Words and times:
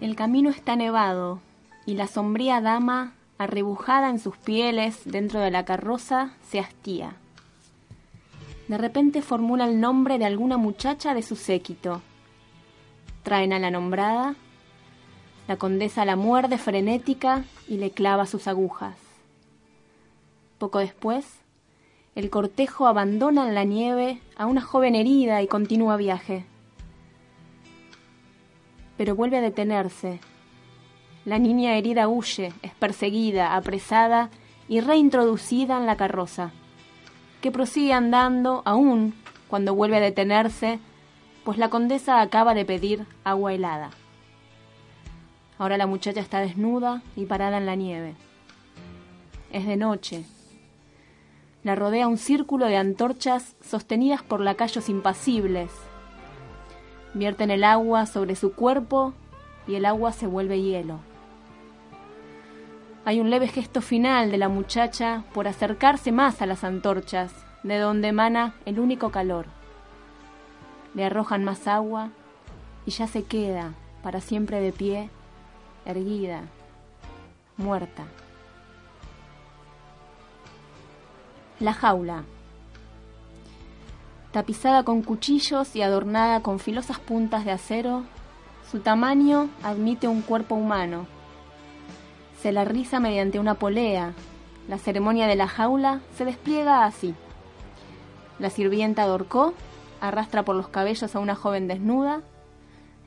El 0.00 0.16
camino 0.16 0.50
está 0.50 0.74
nevado 0.76 1.40
y 1.86 1.94
la 1.94 2.08
sombría 2.08 2.60
dama, 2.60 3.14
arrebujada 3.38 4.10
en 4.10 4.18
sus 4.18 4.36
pieles 4.36 5.02
dentro 5.04 5.40
de 5.40 5.50
la 5.50 5.64
carroza, 5.64 6.34
se 6.48 6.58
hastía. 6.58 7.16
De 8.68 8.76
repente 8.76 9.22
formula 9.22 9.66
el 9.66 9.80
nombre 9.80 10.18
de 10.18 10.24
alguna 10.24 10.56
muchacha 10.56 11.14
de 11.14 11.22
su 11.22 11.36
séquito. 11.36 12.02
Traen 13.22 13.52
a 13.52 13.58
la 13.58 13.70
nombrada, 13.70 14.34
la 15.46 15.56
condesa 15.56 16.04
la 16.04 16.16
muerde 16.16 16.58
frenética 16.58 17.44
y 17.68 17.76
le 17.76 17.90
clava 17.90 18.26
sus 18.26 18.48
agujas. 18.48 18.96
Poco 20.58 20.80
después, 20.80 21.24
el 22.14 22.30
cortejo 22.30 22.86
abandona 22.86 23.48
en 23.48 23.54
la 23.54 23.64
nieve 23.64 24.20
a 24.36 24.46
una 24.46 24.60
joven 24.60 24.94
herida 24.94 25.40
y 25.42 25.46
continúa 25.46 25.96
viaje 25.96 26.46
pero 28.96 29.14
vuelve 29.14 29.38
a 29.38 29.40
detenerse. 29.40 30.20
La 31.24 31.38
niña 31.38 31.76
herida 31.76 32.08
huye, 32.08 32.52
es 32.62 32.74
perseguida, 32.74 33.56
apresada 33.56 34.30
y 34.68 34.80
reintroducida 34.80 35.78
en 35.78 35.86
la 35.86 35.96
carroza, 35.96 36.52
que 37.40 37.50
prosigue 37.50 37.92
andando 37.92 38.62
aún 38.64 39.14
cuando 39.48 39.74
vuelve 39.74 39.98
a 39.98 40.00
detenerse, 40.00 40.78
pues 41.44 41.58
la 41.58 41.70
condesa 41.70 42.20
acaba 42.20 42.54
de 42.54 42.64
pedir 42.64 43.06
agua 43.24 43.52
helada. 43.52 43.90
Ahora 45.58 45.76
la 45.76 45.86
muchacha 45.86 46.20
está 46.20 46.40
desnuda 46.40 47.02
y 47.16 47.26
parada 47.26 47.58
en 47.58 47.66
la 47.66 47.74
nieve. 47.74 48.14
Es 49.52 49.66
de 49.66 49.76
noche. 49.76 50.24
La 51.62 51.74
rodea 51.74 52.08
un 52.08 52.18
círculo 52.18 52.66
de 52.66 52.76
antorchas 52.76 53.54
sostenidas 53.62 54.22
por 54.22 54.40
lacayos 54.40 54.88
impasibles, 54.88 55.70
Vierten 57.14 57.50
el 57.52 57.62
agua 57.62 58.06
sobre 58.06 58.34
su 58.34 58.52
cuerpo 58.54 59.14
y 59.68 59.76
el 59.76 59.86
agua 59.86 60.12
se 60.12 60.26
vuelve 60.26 60.60
hielo. 60.60 60.98
Hay 63.04 63.20
un 63.20 63.30
leve 63.30 63.46
gesto 63.46 63.80
final 63.80 64.30
de 64.30 64.38
la 64.38 64.48
muchacha 64.48 65.24
por 65.32 65.46
acercarse 65.46 66.10
más 66.10 66.42
a 66.42 66.46
las 66.46 66.64
antorchas, 66.64 67.32
de 67.62 67.78
donde 67.78 68.08
emana 68.08 68.54
el 68.66 68.80
único 68.80 69.10
calor. 69.10 69.46
Le 70.94 71.04
arrojan 71.04 71.44
más 71.44 71.68
agua 71.68 72.10
y 72.84 72.90
ya 72.90 73.06
se 73.06 73.24
queda 73.24 73.74
para 74.02 74.20
siempre 74.20 74.60
de 74.60 74.72
pie, 74.72 75.10
erguida, 75.86 76.42
muerta. 77.56 78.04
La 81.60 81.72
jaula 81.72 82.24
tapizada 84.34 84.82
con 84.82 85.02
cuchillos 85.02 85.76
y 85.76 85.82
adornada 85.82 86.40
con 86.40 86.58
filosas 86.58 86.98
puntas 86.98 87.44
de 87.44 87.52
acero, 87.52 88.02
su 88.68 88.80
tamaño 88.80 89.48
admite 89.62 90.08
un 90.08 90.22
cuerpo 90.22 90.56
humano. 90.56 91.06
Se 92.42 92.50
la 92.50 92.64
riza 92.64 92.98
mediante 92.98 93.38
una 93.38 93.54
polea. 93.54 94.12
La 94.66 94.78
ceremonia 94.78 95.28
de 95.28 95.36
la 95.36 95.46
jaula 95.46 96.00
se 96.16 96.24
despliega 96.24 96.84
así. 96.84 97.14
La 98.40 98.50
sirvienta 98.50 99.06
Dorcó 99.06 99.54
arrastra 100.00 100.42
por 100.42 100.56
los 100.56 100.66
cabellos 100.66 101.14
a 101.14 101.20
una 101.20 101.36
joven 101.36 101.68
desnuda, 101.68 102.20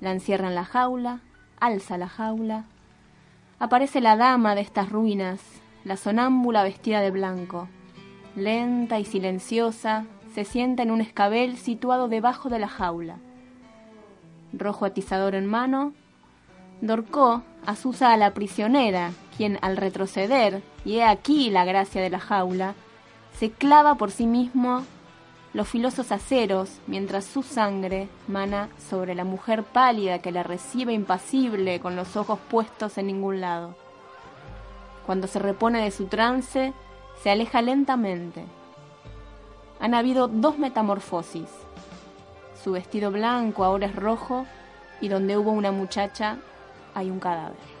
la 0.00 0.12
encierra 0.12 0.46
en 0.46 0.54
la 0.54 0.64
jaula, 0.64 1.22
alza 1.58 1.98
la 1.98 2.06
jaula. 2.08 2.66
Aparece 3.58 4.00
la 4.00 4.16
dama 4.16 4.54
de 4.54 4.60
estas 4.60 4.90
ruinas, 4.90 5.40
la 5.82 5.96
sonámbula 5.96 6.62
vestida 6.62 7.00
de 7.00 7.10
blanco. 7.10 7.66
Lenta 8.36 9.00
y 9.00 9.04
silenciosa, 9.04 10.04
se 10.36 10.44
sienta 10.44 10.82
en 10.82 10.90
un 10.90 11.00
escabel 11.00 11.56
situado 11.56 12.08
debajo 12.08 12.50
de 12.50 12.58
la 12.58 12.68
jaula. 12.68 13.16
Rojo 14.52 14.84
atizador 14.84 15.34
en 15.34 15.46
mano, 15.46 15.94
Dorcó 16.82 17.40
asusa 17.64 18.12
a 18.12 18.18
la 18.18 18.34
prisionera, 18.34 19.12
quien 19.34 19.58
al 19.62 19.78
retroceder, 19.78 20.62
y 20.84 20.96
he 20.96 21.04
aquí 21.04 21.48
la 21.48 21.64
gracia 21.64 22.02
de 22.02 22.10
la 22.10 22.20
jaula, 22.20 22.74
se 23.38 23.50
clava 23.50 23.94
por 23.94 24.10
sí 24.10 24.26
mismo 24.26 24.82
los 25.54 25.68
filosos 25.68 26.12
aceros 26.12 26.80
mientras 26.86 27.24
su 27.24 27.42
sangre 27.42 28.06
mana 28.28 28.68
sobre 28.90 29.14
la 29.14 29.24
mujer 29.24 29.64
pálida 29.64 30.18
que 30.18 30.32
la 30.32 30.42
recibe 30.42 30.92
impasible 30.92 31.80
con 31.80 31.96
los 31.96 32.14
ojos 32.14 32.38
puestos 32.50 32.98
en 32.98 33.06
ningún 33.06 33.40
lado. 33.40 33.74
Cuando 35.06 35.28
se 35.28 35.38
repone 35.38 35.82
de 35.82 35.92
su 35.92 36.08
trance, 36.08 36.74
se 37.22 37.30
aleja 37.30 37.62
lentamente, 37.62 38.44
han 39.80 39.94
habido 39.94 40.28
dos 40.28 40.58
metamorfosis. 40.58 41.48
Su 42.62 42.72
vestido 42.72 43.10
blanco 43.10 43.64
ahora 43.64 43.86
es 43.86 43.94
rojo 43.94 44.46
y 45.00 45.08
donde 45.08 45.36
hubo 45.36 45.52
una 45.52 45.72
muchacha 45.72 46.38
hay 46.94 47.10
un 47.10 47.20
cadáver. 47.20 47.75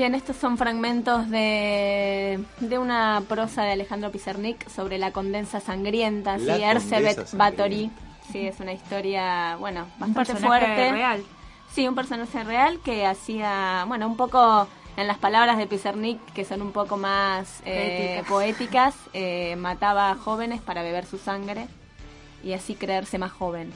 Bien, 0.00 0.14
estos 0.14 0.36
son 0.36 0.56
fragmentos 0.56 1.28
de, 1.28 2.42
de 2.60 2.78
una 2.78 3.22
prosa 3.28 3.64
de 3.64 3.72
Alejandro 3.72 4.10
Pizarnik 4.10 4.66
sobre 4.70 4.96
la 4.96 5.12
condensa 5.12 5.60
sangrienta, 5.60 6.38
La 6.38 6.56
¿sí? 6.80 7.36
Báthory. 7.36 7.90
Sí, 8.32 8.46
es 8.46 8.58
una 8.60 8.72
historia, 8.72 9.56
bueno, 9.60 9.82
Un 9.82 10.14
bastante 10.14 10.32
personaje 10.32 10.64
fuerte. 10.64 10.92
real. 10.92 11.22
Sí, 11.74 11.86
un 11.86 11.94
personaje 11.94 12.42
real 12.44 12.80
que 12.82 13.04
hacía, 13.04 13.84
bueno, 13.88 14.06
un 14.06 14.16
poco 14.16 14.66
en 14.96 15.06
las 15.06 15.18
palabras 15.18 15.58
de 15.58 15.66
Pizarnik, 15.66 16.18
que 16.32 16.46
son 16.46 16.62
un 16.62 16.72
poco 16.72 16.96
más 16.96 17.60
eh, 17.66 18.22
Poéticas. 18.26 18.94
poéticas, 18.94 18.94
eh, 19.12 19.56
mataba 19.56 20.12
a 20.12 20.14
jóvenes 20.14 20.62
para 20.62 20.82
beber 20.82 21.04
su 21.04 21.18
sangre 21.18 21.66
y 22.42 22.54
así 22.54 22.74
creerse 22.74 23.18
más 23.18 23.32
joven. 23.32 23.70